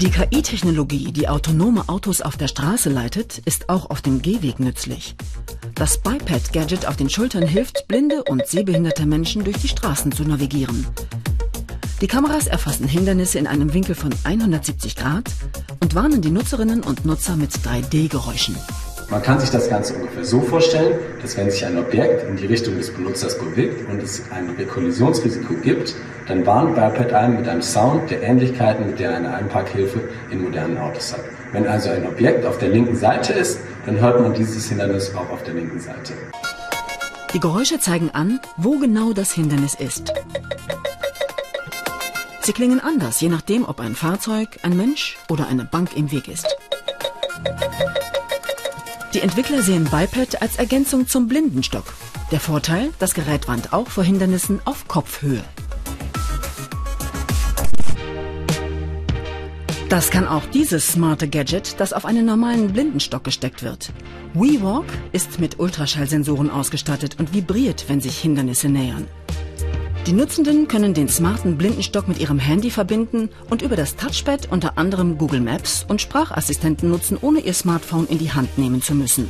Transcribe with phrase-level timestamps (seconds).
[0.00, 5.16] Die KI-Technologie, die autonome Autos auf der Straße leitet, ist auch auf dem Gehweg nützlich.
[5.74, 10.86] Das Biped-Gadget auf den Schultern hilft, blinde und sehbehinderte Menschen durch die Straßen zu navigieren.
[12.00, 15.32] Die Kameras erfassen Hindernisse in einem Winkel von 170 Grad
[15.80, 18.54] und warnen die Nutzerinnen und Nutzer mit 3D-Geräuschen.
[19.10, 22.44] Man kann sich das Ganze ungefähr so vorstellen, dass wenn sich ein Objekt in die
[22.44, 25.94] Richtung des Benutzers bewegt und es ein Kollisionsrisiko gibt,
[26.26, 30.00] dann warnt Biped einem mit einem Sound, der Ähnlichkeiten mit der eine Einparkhilfe
[30.30, 31.20] in modernen Autos hat.
[31.52, 35.30] Wenn also ein Objekt auf der linken Seite ist, dann hört man dieses Hindernis auch
[35.30, 36.12] auf der linken Seite.
[37.32, 40.12] Die Geräusche zeigen an, wo genau das Hindernis ist.
[42.42, 46.28] Sie klingen anders, je nachdem, ob ein Fahrzeug, ein Mensch oder eine Bank im Weg
[46.28, 46.46] ist.
[49.14, 51.94] Die Entwickler sehen Biped als Ergänzung zum Blindenstock.
[52.30, 55.42] Der Vorteil, das Gerät warnt auch vor Hindernissen auf Kopfhöhe.
[59.88, 63.90] Das kann auch dieses smarte Gadget, das auf einen normalen Blindenstock gesteckt wird.
[64.34, 69.06] WeWalk ist mit Ultraschallsensoren ausgestattet und vibriert, wenn sich Hindernisse nähern.
[70.08, 74.78] Die Nutzenden können den smarten Blindenstock mit ihrem Handy verbinden und über das Touchpad unter
[74.78, 79.28] anderem Google Maps und Sprachassistenten nutzen, ohne ihr Smartphone in die Hand nehmen zu müssen.